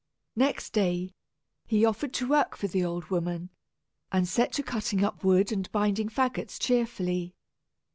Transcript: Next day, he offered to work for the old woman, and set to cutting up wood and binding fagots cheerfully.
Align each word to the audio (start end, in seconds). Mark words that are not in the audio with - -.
Next 0.35 0.73
day, 0.73 1.13
he 1.67 1.85
offered 1.85 2.11
to 2.15 2.27
work 2.27 2.57
for 2.57 2.65
the 2.67 2.83
old 2.83 3.11
woman, 3.11 3.51
and 4.11 4.27
set 4.27 4.51
to 4.53 4.63
cutting 4.63 5.03
up 5.03 5.23
wood 5.23 5.51
and 5.51 5.71
binding 5.71 6.09
fagots 6.09 6.57
cheerfully. 6.59 7.35